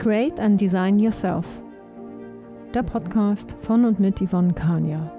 Create 0.00 0.40
and 0.40 0.58
Design 0.58 0.98
Yourself. 0.98 1.44
Der 2.72 2.82
Podcast 2.82 3.54
von 3.60 3.84
und 3.84 4.00
mit 4.00 4.18
Yvonne 4.22 4.54
Kania. 4.54 5.12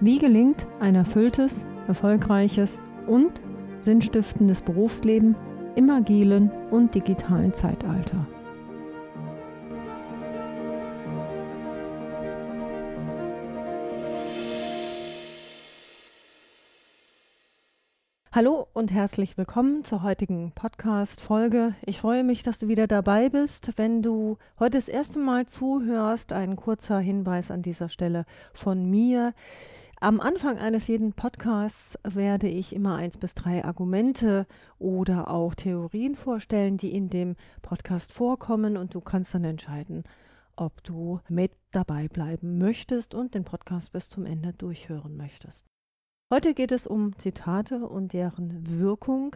Wie 0.00 0.18
gelingt 0.18 0.66
ein 0.80 0.96
erfülltes, 0.96 1.68
erfolgreiches 1.86 2.80
und 3.06 3.40
sinnstiftendes 3.78 4.60
Berufsleben 4.60 5.36
im 5.76 5.88
agilen 5.88 6.50
und 6.72 6.92
digitalen 6.92 7.52
Zeitalter? 7.52 8.26
Hallo 18.40 18.68
und 18.72 18.90
herzlich 18.90 19.36
willkommen 19.36 19.84
zur 19.84 20.02
heutigen 20.02 20.52
Podcast-Folge. 20.52 21.74
Ich 21.84 22.00
freue 22.00 22.24
mich, 22.24 22.42
dass 22.42 22.58
du 22.58 22.68
wieder 22.68 22.86
dabei 22.86 23.28
bist. 23.28 23.76
Wenn 23.76 24.00
du 24.00 24.38
heute 24.58 24.78
das 24.78 24.88
erste 24.88 25.18
Mal 25.18 25.44
zuhörst, 25.44 26.32
ein 26.32 26.56
kurzer 26.56 27.00
Hinweis 27.00 27.50
an 27.50 27.60
dieser 27.60 27.90
Stelle 27.90 28.24
von 28.54 28.88
mir. 28.88 29.34
Am 30.00 30.22
Anfang 30.22 30.56
eines 30.56 30.86
jeden 30.86 31.12
Podcasts 31.12 31.98
werde 32.02 32.48
ich 32.48 32.74
immer 32.74 32.96
eins 32.96 33.18
bis 33.18 33.34
drei 33.34 33.62
Argumente 33.62 34.46
oder 34.78 35.30
auch 35.30 35.54
Theorien 35.54 36.16
vorstellen, 36.16 36.78
die 36.78 36.94
in 36.94 37.10
dem 37.10 37.36
Podcast 37.60 38.10
vorkommen 38.10 38.78
und 38.78 38.94
du 38.94 39.02
kannst 39.02 39.34
dann 39.34 39.44
entscheiden, 39.44 40.02
ob 40.56 40.82
du 40.82 41.20
mit 41.28 41.52
dabei 41.72 42.08
bleiben 42.08 42.56
möchtest 42.56 43.14
und 43.14 43.34
den 43.34 43.44
Podcast 43.44 43.92
bis 43.92 44.08
zum 44.08 44.24
Ende 44.24 44.54
durchhören 44.54 45.18
möchtest. 45.18 45.69
Heute 46.32 46.54
geht 46.54 46.70
es 46.70 46.86
um 46.86 47.18
Zitate 47.18 47.88
und 47.88 48.12
deren 48.12 48.78
Wirkung. 48.78 49.34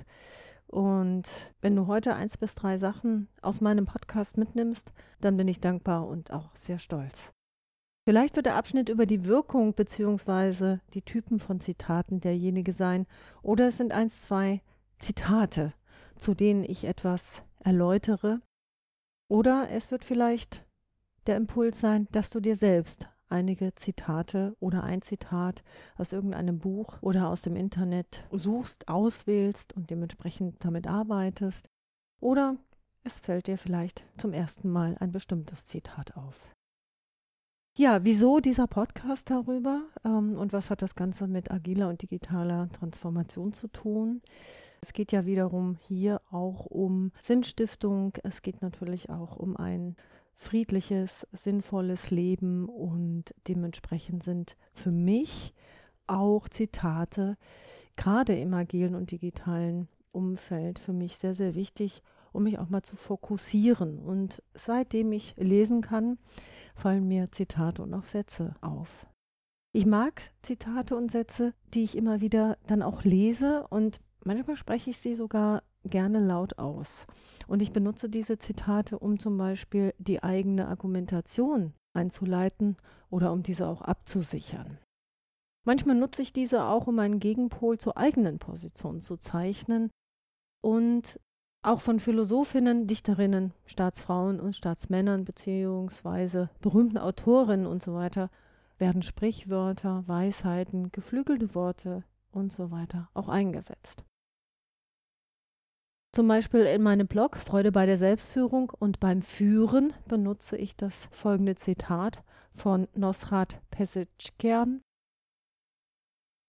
Und 0.69 1.25
wenn 1.61 1.75
du 1.75 1.89
heute 1.89 2.15
eins 2.15 2.39
bis 2.39 2.55
drei 2.55 2.79
Sachen 2.79 3.27
aus 3.43 3.61
meinem 3.61 3.85
Podcast 3.85 4.39
mitnimmst, 4.39 4.93
dann 5.21 5.37
bin 5.37 5.49
ich 5.49 5.59
dankbar 5.59 6.07
und 6.07 6.31
auch 6.31 6.55
sehr 6.55 6.79
stolz. 6.79 7.33
Vielleicht 8.05 8.37
wird 8.37 8.47
der 8.47 8.55
Abschnitt 8.55 8.91
über 8.91 9.07
die 9.07 9.25
Wirkung 9.25 9.75
bzw. 9.75 10.79
die 10.93 11.03
Typen 11.03 11.41
von 11.41 11.59
Zitaten 11.59 12.21
derjenige 12.21 12.73
sein, 12.73 13.07
oder 13.43 13.67
es 13.67 13.77
sind 13.77 13.93
eins, 13.93 14.23
zwei 14.23 14.63
Zitate, 15.01 15.73
zu 16.17 16.35
denen 16.35 16.63
ich 16.63 16.85
etwas 16.85 17.43
erläutere, 17.59 18.41
oder 19.29 19.69
es 19.71 19.91
wird 19.91 20.05
vielleicht 20.05 20.65
der 21.27 21.39
Impuls 21.39 21.81
sein, 21.81 22.07
dass 22.13 22.31
du 22.31 22.39
dir 22.39 22.55
selbst 22.55 23.09
einige 23.35 23.75
Zitate 23.75 24.57
oder 24.61 24.85
ein 24.85 25.03
Zitat 25.03 25.63
aus 25.97 26.13
irgendeinem 26.13 26.59
Buch 26.59 26.99
oder 27.03 27.29
aus 27.29 27.43
dem 27.43 27.57
Internet 27.57 28.25
suchst, 28.31 28.89
auswählst 28.89 29.75
und 29.75 29.91
dementsprechend 29.91 30.65
damit 30.65 30.87
arbeitest. 30.87 31.69
Oder 32.21 32.57
es 33.03 33.19
fällt 33.19 33.49
dir 33.49 33.59
vielleicht 33.59 34.05
zum 34.17 34.33
ersten 34.33 34.71
Mal 34.71 34.97
ein 35.01 35.13
bestimmtes 35.13 35.67
Zitat 35.67 36.17
auf. 36.17 36.55
Ja, 37.77 38.05
wieso 38.05 38.39
dieser 38.39 38.69
Podcast 38.69 39.31
darüber 39.31 39.83
ähm, 40.05 40.37
und 40.39 40.53
was 40.53 40.71
hat 40.71 40.81
das 40.81 40.95
Ganze 40.95 41.27
mit 41.27 41.51
agiler 41.51 41.89
und 41.89 42.03
digitaler 42.03 42.69
Transformation 42.71 43.53
zu 43.53 43.67
tun? 43.67 44.23
Es 44.81 44.93
geht 44.93 45.11
ja 45.11 45.27
wiederum 45.27 45.77
hier 45.81 46.21
auch 46.31 46.67
um 46.67 47.11
Sinnstiftung. 47.21 48.13
Es 48.23 48.43
geht 48.43 48.63
natürlich 48.63 49.11
auch 49.11 49.37
um 49.37 49.57
ein 49.57 49.97
friedliches, 50.37 51.27
sinnvolles 51.33 52.11
Leben 52.11 52.69
und 52.69 53.35
dementsprechend 53.49 54.23
sind 54.23 54.57
für 54.73 54.93
mich 54.93 55.55
auch 56.07 56.49
Zitate 56.49 57.37
gerade 57.97 58.37
im 58.39 58.53
agilen 58.55 58.95
und 58.95 59.11
digitalen 59.11 59.89
Umfeld 60.13 60.79
für 60.79 60.93
mich 60.93 61.17
sehr, 61.17 61.35
sehr 61.35 61.55
wichtig, 61.55 62.03
um 62.33 62.45
mich 62.45 62.59
auch 62.59 62.69
mal 62.69 62.83
zu 62.83 62.97
fokussieren. 62.97 63.99
Und 63.99 64.43
seitdem 64.55 65.13
ich 65.13 65.35
lesen 65.37 65.81
kann, 65.81 66.19
fallen 66.75 67.07
mir 67.07 67.31
Zitate 67.33 67.83
und 67.83 67.95
auch 67.95 68.05
Sätze 68.05 68.55
auf. 68.61 69.07
Ich 69.73 69.87
mag 69.87 70.31
Zitate 70.43 70.97
und 70.97 71.11
Sätze, 71.11 71.53
die 71.73 71.83
ich 71.83 71.97
immer 71.97 72.21
wieder 72.21 72.59
dann 72.67 72.83
auch 72.83 73.03
lese 73.03 73.67
und 73.71 74.01
manchmal 74.25 74.57
spreche 74.57 74.91
ich 74.91 74.99
sie 74.99 75.15
sogar 75.15 75.63
gerne 75.85 76.21
laut 76.21 76.59
aus. 76.59 77.07
Und 77.47 77.63
ich 77.63 77.73
benutze 77.73 78.09
diese 78.09 78.39
Zitate, 78.39 78.99
um 78.99 79.19
zum 79.19 79.37
Beispiel 79.37 79.95
die 79.99 80.23
eigene 80.23 80.69
Argumentation 80.69 81.75
einzuleiten 81.93 82.77
oder 83.11 83.33
um 83.33 83.43
diese 83.43 83.69
auch 83.69 83.83
abzusichern. 83.83 84.79
Manchmal 85.65 85.97
nutze 85.97 86.23
ich 86.23 86.33
diese 86.33 86.65
auch, 86.65 86.87
um 86.87 86.99
einen 86.99 87.21
Gegenpol 87.21 87.79
zur 87.79 87.97
eigenen 87.97 88.39
Position 88.39 89.01
zu 89.01 89.17
zeichnen 89.17 89.91
und 90.61 91.19
auch 91.63 91.81
von 91.81 91.99
Philosophinnen, 91.99 92.87
Dichterinnen, 92.87 93.55
Staatsfrauen 93.65 94.39
und 94.39 94.55
Staatsmännern 94.55 95.25
beziehungsweise 95.25 96.51
berühmten 96.61 96.99
Autorinnen 96.99 97.67
und 97.67 97.83
so 97.83 97.95
weiter 97.95 98.29
werden 98.77 99.03
Sprichwörter, 99.03 100.05
Weisheiten, 100.07 100.93
geflügelte 100.93 101.55
Worte 101.55 102.05
und 102.31 102.53
so 102.53 102.71
weiter 102.71 103.09
auch 103.15 103.29
eingesetzt. 103.29 104.05
Zum 106.15 106.29
Beispiel 106.29 106.61
in 106.61 106.81
meinem 106.81 107.09
Blog 107.09 107.37
Freude 107.37 107.73
bei 107.73 107.87
der 107.87 107.99
Selbstführung 107.99 108.71
und 108.79 109.01
beim 109.01 109.21
Führen 109.21 109.93
benutze 110.07 110.57
ich 110.57 110.77
das 110.77 111.09
folgende 111.11 111.57
Zitat 111.57 112.23
von 112.55 112.87
Nosrat 112.95 113.61
Pesitschkern. 113.73 114.81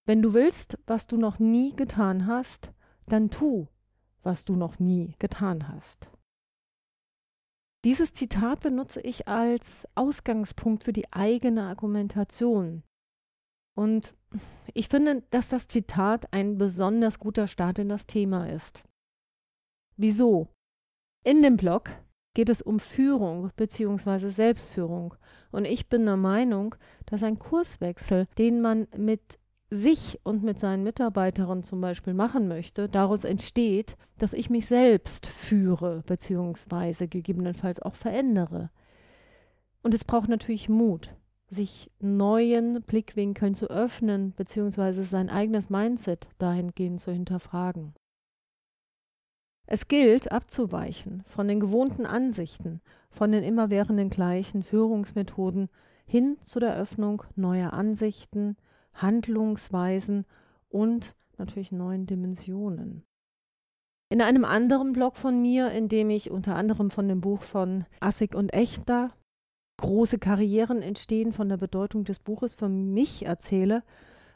Wenn 0.06 0.22
du 0.22 0.36
willst, 0.36 0.78
was 0.86 1.08
du 1.08 1.18
noch 1.18 1.40
nie 1.40 1.76
getan 1.76 2.28
hast, 2.28 2.74
dann 3.08 3.32
tu, 3.32 3.68
was 4.22 4.46
du 4.46 4.56
noch 4.56 4.78
nie 4.78 5.16
getan 5.18 5.68
hast. 5.68 6.12
Dieses 7.86 8.14
Zitat 8.14 8.60
benutze 8.60 9.02
ich 9.02 9.28
als 9.28 9.88
Ausgangspunkt 9.96 10.84
für 10.84 10.94
die 10.94 11.12
eigene 11.12 11.64
Argumentation. 11.64 12.84
Und 13.76 14.16
ich 14.76 14.90
finde, 14.90 15.24
dass 15.32 15.50
das 15.50 15.68
Zitat 15.68 16.32
ein 16.34 16.60
besonders 16.60 17.18
guter 17.18 17.48
Start 17.48 17.80
in 17.80 17.90
das 17.90 18.06
Thema 18.06 18.48
ist. 18.48 18.84
Wieso? 19.98 20.50
In 21.24 21.42
dem 21.42 21.58
Blog 21.58 21.90
geht 22.34 22.50
es 22.50 22.62
um 22.62 22.80
Führung 22.80 23.52
bzw. 23.56 24.30
Selbstführung. 24.30 25.16
Und 25.52 25.66
ich 25.66 25.88
bin 25.88 26.06
der 26.06 26.18
Meinung, 26.18 26.76
dass 27.06 27.24
ein 27.24 27.40
Kurswechsel, 27.40 28.28
den 28.38 28.62
man 28.62 28.88
mit 28.96 29.40
sich 29.70 30.20
und 30.24 30.44
mit 30.44 30.60
seinen 30.60 30.84
Mitarbeiterinnen 30.84 31.64
zum 31.64 31.82
Beispiel 31.82 32.14
machen 32.14 32.48
möchte, 32.48 32.88
daraus 32.88 33.24
entsteht, 33.24 33.98
dass 34.18 34.34
ich 34.34 34.50
mich 34.50 34.68
selbst 34.68 35.26
führe 35.28 36.04
bzw. 36.06 37.08
gegebenenfalls 37.08 37.82
auch 37.82 37.96
verändere. 37.96 38.70
Und 39.82 39.94
es 39.94 40.04
braucht 40.04 40.30
natürlich 40.30 40.70
Mut, 40.70 41.16
sich 41.48 41.92
neuen 42.00 42.82
Blickwinkeln 42.84 43.56
zu 43.56 43.70
öffnen 43.70 44.32
bzw. 44.34 45.04
sein 45.04 45.30
eigenes 45.30 45.70
Mindset 45.70 46.28
dahingehend 46.38 47.00
zu 47.00 47.12
hinterfragen. 47.12 47.94
Es 49.68 49.88
gilt, 49.88 50.32
abzuweichen 50.32 51.24
von 51.26 51.48
den 51.48 51.60
gewohnten 51.60 52.06
Ansichten, 52.06 52.82
von 53.10 53.32
den 53.32 53.44
immerwährenden 53.44 54.10
gleichen 54.10 54.64
Führungsmethoden 54.64 55.70
hin 56.06 56.38
zu 56.42 56.60
der 56.60 56.76
Öffnung 56.76 57.24
neuer 57.36 57.74
Ansichten, 57.74 58.58
Handlungsweisen 58.94 60.26
und 60.70 61.16
natürlich 61.38 61.72
neuen 61.72 62.06
Dimensionen. 62.06 63.04
In 64.10 64.22
einem 64.22 64.46
anderen 64.46 64.94
Blog 64.94 65.16
von 65.18 65.42
mir, 65.42 65.72
in 65.72 65.90
dem 65.90 66.12
ich 66.12 66.30
unter 66.30 66.56
anderem 66.56 66.92
von 66.92 67.08
dem 67.08 67.22
Buch 67.22 67.42
von 67.42 67.86
Assig 68.00 68.36
und 68.36 68.54
Echter 68.54 69.10
Große 69.78 70.20
Karrieren 70.20 70.82
entstehen 70.82 71.34
von 71.34 71.50
der 71.50 71.58
Bedeutung 71.58 72.06
des 72.06 72.20
Buches 72.20 72.56
für 72.56 72.70
mich 72.70 73.26
erzähle, 73.26 73.84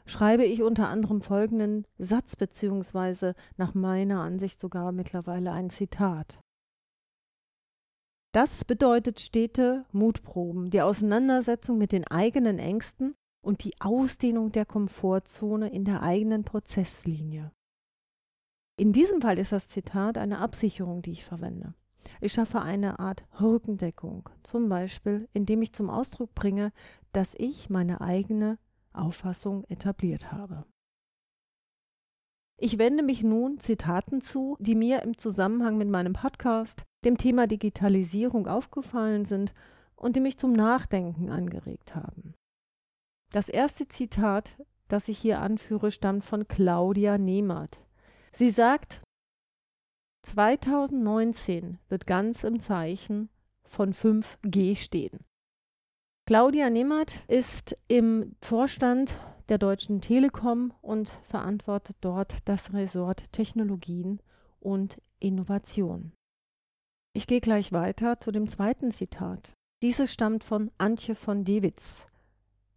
schreibe 0.06 0.44
ich 0.44 0.62
unter 0.62 0.88
anderem 0.88 1.22
folgenden 1.22 1.86
Satz 1.98 2.36
beziehungsweise 2.36 3.34
nach 3.56 3.74
meiner 3.74 4.20
Ansicht 4.20 4.58
sogar 4.58 4.92
mittlerweile 4.92 5.52
ein 5.52 5.70
Zitat. 5.70 6.40
Das 8.32 8.64
bedeutet 8.64 9.18
stete 9.18 9.84
Mutproben, 9.90 10.70
die 10.70 10.82
Auseinandersetzung 10.82 11.78
mit 11.78 11.90
den 11.90 12.06
eigenen 12.06 12.58
Ängsten 12.58 13.14
und 13.42 13.64
die 13.64 13.74
Ausdehnung 13.80 14.52
der 14.52 14.66
Komfortzone 14.66 15.68
in 15.70 15.84
der 15.84 16.02
eigenen 16.02 16.44
Prozesslinie. 16.44 17.50
In 18.76 18.92
diesem 18.92 19.20
Fall 19.20 19.38
ist 19.38 19.52
das 19.52 19.68
Zitat 19.68 20.16
eine 20.16 20.38
Absicherung, 20.38 21.02
die 21.02 21.12
ich 21.12 21.24
verwende. 21.24 21.74
Ich 22.20 22.32
schaffe 22.32 22.62
eine 22.62 22.98
Art 22.98 23.24
Rückendeckung, 23.40 24.28
zum 24.42 24.68
Beispiel 24.68 25.28
indem 25.32 25.62
ich 25.62 25.72
zum 25.72 25.90
Ausdruck 25.90 26.34
bringe, 26.34 26.72
dass 27.12 27.34
ich 27.36 27.68
meine 27.68 28.00
eigene 28.00 28.58
Auffassung 28.92 29.64
etabliert 29.64 30.32
habe. 30.32 30.64
Ich 32.62 32.78
wende 32.78 33.02
mich 33.02 33.22
nun 33.22 33.58
Zitaten 33.58 34.20
zu, 34.20 34.56
die 34.60 34.74
mir 34.74 35.02
im 35.02 35.16
Zusammenhang 35.16 35.78
mit 35.78 35.88
meinem 35.88 36.12
Podcast, 36.12 36.84
dem 37.04 37.16
Thema 37.16 37.46
Digitalisierung 37.46 38.46
aufgefallen 38.46 39.24
sind 39.24 39.54
und 39.96 40.16
die 40.16 40.20
mich 40.20 40.36
zum 40.36 40.52
Nachdenken 40.52 41.30
angeregt 41.30 41.94
haben. 41.94 42.34
Das 43.32 43.48
erste 43.48 43.88
Zitat, 43.88 44.62
das 44.88 45.08
ich 45.08 45.18
hier 45.18 45.40
anführe, 45.40 45.90
stammt 45.90 46.24
von 46.24 46.48
Claudia 46.48 47.16
Nehmert. 47.16 47.80
Sie 48.32 48.50
sagt, 48.50 49.02
2019 50.26 51.78
wird 51.88 52.06
ganz 52.06 52.44
im 52.44 52.60
Zeichen 52.60 53.30
von 53.64 53.94
5G 53.94 54.76
stehen. 54.76 55.24
Claudia 56.30 56.70
Nehmert 56.70 57.24
ist 57.26 57.76
im 57.88 58.36
Vorstand 58.40 59.14
der 59.48 59.58
Deutschen 59.58 60.00
Telekom 60.00 60.72
und 60.80 61.08
verantwortet 61.24 61.96
dort 62.02 62.36
das 62.44 62.72
Ressort 62.72 63.32
Technologien 63.32 64.22
und 64.60 65.02
Innovation. 65.18 66.12
Ich 67.14 67.26
gehe 67.26 67.40
gleich 67.40 67.72
weiter 67.72 68.20
zu 68.20 68.30
dem 68.30 68.46
zweiten 68.46 68.92
Zitat. 68.92 69.50
Dieses 69.82 70.12
stammt 70.12 70.44
von 70.44 70.70
Antje 70.78 71.16
von 71.16 71.42
Dewitz. 71.42 72.06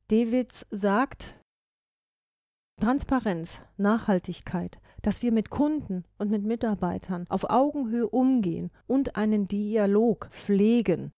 Dewitz 0.09 0.65
sagt, 0.71 1.39
Transparenz, 2.81 3.61
Nachhaltigkeit, 3.77 4.79
dass 5.03 5.21
wir 5.21 5.31
mit 5.31 5.51
Kunden 5.51 6.05
und 6.17 6.31
mit 6.31 6.43
Mitarbeitern 6.43 7.27
auf 7.29 7.51
Augenhöhe 7.51 8.09
umgehen 8.09 8.71
und 8.87 9.15
einen 9.15 9.47
Dialog 9.47 10.29
pflegen. 10.31 11.11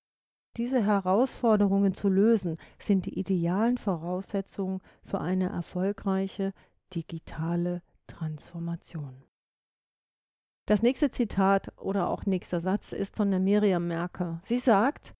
Diese 0.57 0.84
Herausforderungen 0.84 1.94
zu 1.94 2.07
lösen, 2.07 2.57
sind 2.80 3.06
die 3.06 3.19
idealen 3.19 3.78
Voraussetzungen 3.78 4.81
für 5.04 5.19
eine 5.19 5.50
erfolgreiche 5.50 6.54
digitale 6.94 7.81
Transformation. 8.07 9.24
Das 10.66 10.81
nächste 10.81 11.12
Zitat 11.12 11.78
oder 11.78 12.10
auch 12.10 12.25
nächster 12.25 12.60
Satz 12.62 12.92
ist 12.92 13.16
von 13.18 13.30
der 13.30 13.40
Miriam 13.40 13.88
Merker. 13.88 14.42
Sie 14.46 14.60
sagt, 14.60 15.13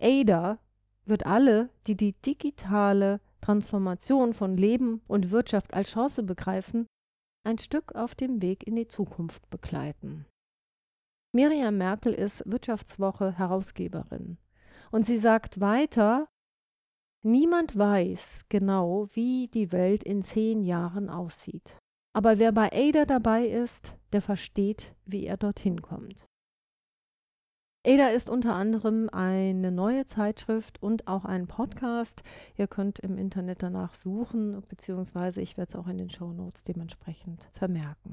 ADA 0.00 0.58
wird 1.06 1.24
alle, 1.24 1.70
die 1.86 1.96
die 1.96 2.12
digitale 2.12 3.20
Transformation 3.40 4.34
von 4.34 4.56
Leben 4.56 5.02
und 5.06 5.30
Wirtschaft 5.30 5.72
als 5.72 5.92
Chance 5.92 6.22
begreifen, 6.22 6.86
ein 7.44 7.58
Stück 7.58 7.94
auf 7.94 8.14
dem 8.14 8.42
Weg 8.42 8.66
in 8.66 8.76
die 8.76 8.88
Zukunft 8.88 9.48
begleiten. 9.48 10.26
Miriam 11.32 11.76
Merkel 11.78 12.12
ist 12.12 12.42
Wirtschaftswoche 12.44 13.38
Herausgeberin 13.38 14.38
und 14.90 15.06
sie 15.06 15.16
sagt 15.16 15.60
weiter, 15.60 16.28
niemand 17.22 17.78
weiß 17.78 18.46
genau, 18.48 19.06
wie 19.12 19.46
die 19.46 19.70
Welt 19.70 20.02
in 20.02 20.22
zehn 20.22 20.64
Jahren 20.64 21.08
aussieht. 21.08 21.76
Aber 22.12 22.40
wer 22.40 22.50
bei 22.50 22.70
Ada 22.72 23.04
dabei 23.04 23.46
ist, 23.46 23.96
der 24.12 24.22
versteht, 24.22 24.96
wie 25.04 25.26
er 25.26 25.36
dorthin 25.36 25.80
kommt. 25.80 26.26
Ada 27.86 28.08
ist 28.08 28.28
unter 28.28 28.56
anderem 28.56 29.08
eine 29.10 29.70
neue 29.70 30.06
Zeitschrift 30.06 30.82
und 30.82 31.06
auch 31.06 31.24
ein 31.24 31.46
Podcast. 31.46 32.24
Ihr 32.58 32.66
könnt 32.66 32.98
im 32.98 33.16
Internet 33.16 33.62
danach 33.62 33.94
suchen, 33.94 34.60
beziehungsweise 34.68 35.40
ich 35.40 35.56
werde 35.56 35.70
es 35.70 35.76
auch 35.76 35.86
in 35.86 35.96
den 35.96 36.10
Show 36.10 36.32
Notes 36.32 36.64
dementsprechend 36.64 37.48
vermerken. 37.52 38.09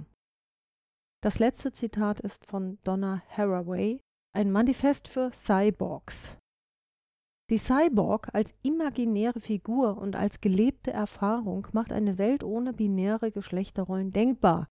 Das 1.23 1.39
letzte 1.39 1.71
Zitat 1.71 2.19
ist 2.19 2.45
von 2.45 2.77
Donna 2.83 3.23
Haraway, 3.29 4.01
ein 4.33 4.51
Manifest 4.51 5.07
für 5.07 5.31
Cyborgs. 5.33 6.37
Die 7.49 7.57
Cyborg 7.57 8.29
als 8.33 8.53
imaginäre 8.61 9.39
Figur 9.39 9.97
und 9.97 10.15
als 10.15 10.41
gelebte 10.41 10.91
Erfahrung 10.91 11.67
macht 11.71 11.91
eine 11.91 12.19
Welt 12.19 12.43
ohne 12.43 12.73
binäre 12.73 13.31
Geschlechterrollen 13.31 14.11
denkbar 14.11 14.67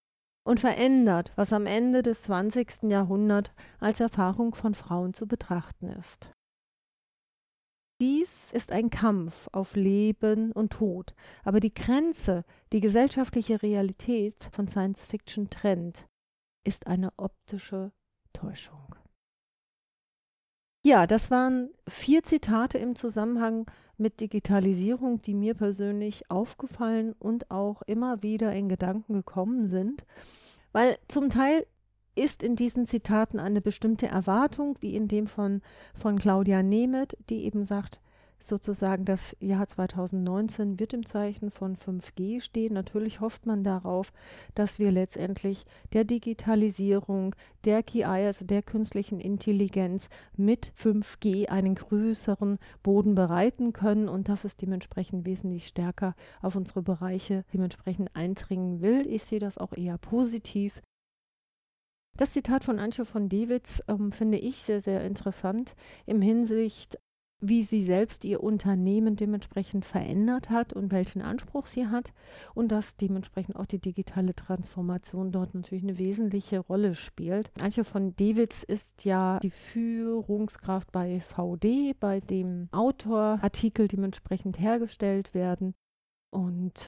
und 0.46 0.60
verändert, 0.60 1.32
was 1.34 1.52
am 1.52 1.66
Ende 1.66 2.02
des 2.02 2.22
20. 2.22 2.84
Jahrhunderts 2.84 3.50
als 3.80 3.98
Erfahrung 3.98 4.54
von 4.54 4.74
Frauen 4.74 5.14
zu 5.14 5.26
betrachten 5.26 5.88
ist. 5.88 6.30
Dies 8.00 8.52
ist 8.52 8.70
ein 8.70 8.90
Kampf 8.90 9.48
auf 9.52 9.74
Leben 9.74 10.52
und 10.52 10.74
Tod, 10.74 11.14
aber 11.44 11.58
die 11.60 11.74
Grenze, 11.74 12.44
die 12.72 12.80
gesellschaftliche 12.80 13.62
Realität 13.62 14.50
von 14.52 14.68
Science 14.68 15.06
Fiction 15.06 15.48
trennt, 15.48 16.06
ist 16.66 16.86
eine 16.86 17.10
optische 17.16 17.92
Täuschung. 18.32 18.94
Ja, 20.84 21.06
das 21.06 21.30
waren 21.30 21.70
vier 21.88 22.22
Zitate 22.22 22.78
im 22.78 22.94
Zusammenhang 22.94 23.66
mit 23.96 24.20
Digitalisierung, 24.20 25.20
die 25.20 25.34
mir 25.34 25.54
persönlich 25.54 26.30
aufgefallen 26.30 27.14
und 27.18 27.50
auch 27.50 27.82
immer 27.82 28.22
wieder 28.22 28.52
in 28.52 28.68
Gedanken 28.68 29.14
gekommen 29.14 29.68
sind, 29.68 30.04
weil 30.72 30.96
zum 31.08 31.30
Teil 31.30 31.66
ist 32.14 32.42
in 32.42 32.56
diesen 32.56 32.86
Zitaten 32.86 33.38
eine 33.38 33.60
bestimmte 33.60 34.06
Erwartung, 34.06 34.76
wie 34.80 34.94
in 34.94 35.08
dem 35.08 35.26
von, 35.26 35.60
von 35.94 36.18
Claudia 36.18 36.62
Nemeth, 36.62 37.16
die 37.28 37.44
eben 37.44 37.64
sagt, 37.64 38.00
sozusagen 38.46 39.04
das 39.04 39.36
Jahr 39.40 39.66
2019 39.66 40.78
wird 40.78 40.92
im 40.92 41.04
Zeichen 41.04 41.50
von 41.50 41.76
5G 41.76 42.40
stehen. 42.40 42.74
Natürlich 42.74 43.20
hofft 43.20 43.46
man 43.46 43.62
darauf, 43.62 44.12
dass 44.54 44.78
wir 44.78 44.92
letztendlich 44.92 45.64
der 45.92 46.04
Digitalisierung, 46.04 47.34
der 47.64 47.82
KI, 47.82 48.04
also 48.04 48.44
der 48.44 48.62
künstlichen 48.62 49.20
Intelligenz 49.20 50.08
mit 50.36 50.72
5G 50.78 51.48
einen 51.48 51.74
größeren 51.74 52.58
Boden 52.82 53.14
bereiten 53.14 53.72
können 53.72 54.08
und 54.08 54.28
dass 54.28 54.44
es 54.44 54.56
dementsprechend 54.56 55.26
wesentlich 55.26 55.66
stärker 55.66 56.14
auf 56.42 56.56
unsere 56.56 56.82
Bereiche 56.82 57.44
dementsprechend 57.52 58.14
eindringen 58.14 58.80
will. 58.80 59.06
Ich 59.06 59.24
sehe 59.24 59.40
das 59.40 59.58
auch 59.58 59.72
eher 59.72 59.98
positiv. 59.98 60.82
Das 62.16 62.32
Zitat 62.32 62.64
von 62.64 62.78
Antje 62.78 63.04
von 63.04 63.28
Dewitz 63.28 63.82
ähm, 63.88 64.10
finde 64.10 64.38
ich 64.38 64.56
sehr, 64.56 64.80
sehr 64.80 65.04
interessant 65.04 65.74
im 66.06 66.22
Hinsicht 66.22 66.98
wie 67.40 67.62
sie 67.62 67.82
selbst 67.82 68.24
ihr 68.24 68.42
Unternehmen 68.42 69.16
dementsprechend 69.16 69.84
verändert 69.84 70.50
hat 70.50 70.72
und 70.72 70.90
welchen 70.90 71.20
Anspruch 71.20 71.66
sie 71.66 71.86
hat 71.86 72.12
und 72.54 72.72
dass 72.72 72.96
dementsprechend 72.96 73.56
auch 73.56 73.66
die 73.66 73.80
digitale 73.80 74.34
Transformation 74.34 75.32
dort 75.32 75.54
natürlich 75.54 75.84
eine 75.84 75.98
wesentliche 75.98 76.58
Rolle 76.58 76.94
spielt. 76.94 77.50
Antje 77.60 77.84
von 77.84 78.16
Dewitz 78.16 78.62
ist 78.62 79.04
ja 79.04 79.38
die 79.40 79.50
Führungskraft 79.50 80.92
bei 80.92 81.20
VD, 81.20 81.94
bei 81.98 82.20
dem 82.20 82.68
Autorartikel 82.72 83.88
dementsprechend 83.88 84.58
hergestellt 84.58 85.34
werden 85.34 85.74
und 86.30 86.86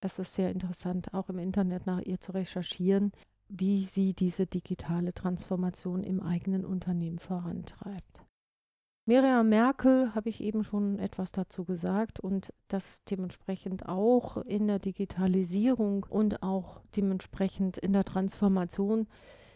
es 0.00 0.18
ist 0.18 0.34
sehr 0.34 0.50
interessant, 0.50 1.12
auch 1.12 1.28
im 1.28 1.38
Internet 1.38 1.86
nach 1.86 2.00
ihr 2.00 2.20
zu 2.20 2.32
recherchieren, 2.32 3.10
wie 3.48 3.84
sie 3.84 4.14
diese 4.14 4.46
digitale 4.46 5.12
Transformation 5.12 6.04
im 6.04 6.20
eigenen 6.20 6.64
Unternehmen 6.64 7.18
vorantreibt. 7.18 8.27
Miriam 9.08 9.48
Merkel 9.48 10.14
habe 10.14 10.28
ich 10.28 10.42
eben 10.42 10.62
schon 10.62 10.98
etwas 10.98 11.32
dazu 11.32 11.64
gesagt 11.64 12.20
und 12.20 12.52
dass 12.68 13.04
dementsprechend 13.04 13.88
auch 13.88 14.36
in 14.36 14.66
der 14.66 14.80
Digitalisierung 14.80 16.04
und 16.10 16.42
auch 16.42 16.82
dementsprechend 16.94 17.78
in 17.78 17.94
der 17.94 18.04
Transformation 18.04 19.08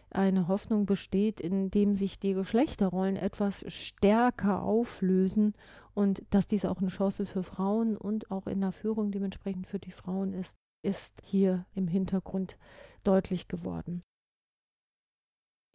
eine 0.09 0.47
Hoffnung 0.47 0.87
besteht, 0.87 1.39
indem 1.39 1.93
sich 1.93 2.17
die 2.17 2.33
Geschlechterrollen 2.33 3.15
etwas 3.15 3.63
stärker 3.71 4.63
auflösen 4.63 5.53
und 5.93 6.23
dass 6.31 6.47
dies 6.47 6.65
auch 6.65 6.79
eine 6.79 6.87
Chance 6.87 7.27
für 7.27 7.43
Frauen 7.43 7.95
und 7.95 8.31
auch 8.31 8.47
in 8.47 8.59
der 8.59 8.71
Führung 8.71 9.11
dementsprechend 9.11 9.67
für 9.67 9.77
die 9.77 9.91
Frauen 9.91 10.33
ist, 10.33 10.57
ist 10.81 11.21
hier 11.23 11.67
im 11.75 11.87
Hintergrund 11.87 12.57
deutlich 13.03 13.47
geworden. 13.47 14.01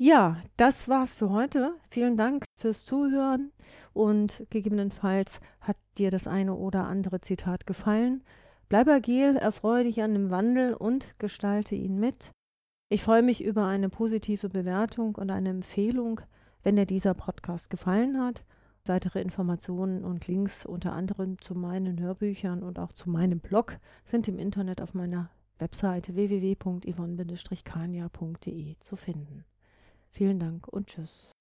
Ja, 0.00 0.36
das 0.56 0.88
war's 0.88 1.16
für 1.16 1.30
heute. 1.30 1.74
Vielen 1.90 2.16
Dank 2.16 2.44
fürs 2.56 2.84
Zuhören 2.84 3.50
und 3.92 4.46
gegebenenfalls 4.48 5.40
hat 5.60 5.76
dir 5.98 6.12
das 6.12 6.28
eine 6.28 6.54
oder 6.54 6.84
andere 6.84 7.20
Zitat 7.20 7.66
gefallen. 7.66 8.22
Bleib 8.68 8.86
agil, 8.86 9.34
erfreue 9.34 9.82
dich 9.82 10.00
an 10.00 10.14
dem 10.14 10.30
Wandel 10.30 10.74
und 10.74 11.18
gestalte 11.18 11.74
ihn 11.74 11.98
mit. 11.98 12.30
Ich 12.90 13.02
freue 13.02 13.24
mich 13.24 13.42
über 13.42 13.66
eine 13.66 13.88
positive 13.88 14.48
Bewertung 14.48 15.16
und 15.16 15.32
eine 15.32 15.48
Empfehlung, 15.48 16.20
wenn 16.62 16.76
dir 16.76 16.86
dieser 16.86 17.14
Podcast 17.14 17.68
gefallen 17.68 18.20
hat. 18.20 18.44
Weitere 18.84 19.20
Informationen 19.20 20.04
und 20.04 20.28
Links 20.28 20.64
unter 20.64 20.92
anderem 20.92 21.40
zu 21.40 21.56
meinen 21.56 21.98
Hörbüchern 21.98 22.62
und 22.62 22.78
auch 22.78 22.92
zu 22.92 23.10
meinem 23.10 23.40
Blog 23.40 23.78
sind 24.04 24.28
im 24.28 24.38
Internet 24.38 24.80
auf 24.80 24.94
meiner 24.94 25.28
Webseite 25.58 26.14
www.yvonne-kania.de 26.14 28.76
zu 28.78 28.94
finden. 28.94 29.44
Vielen 30.10 30.38
Dank 30.38 30.68
und 30.68 30.88
tschüss. 30.88 31.37